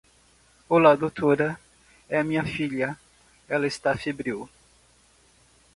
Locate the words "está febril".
3.67-4.49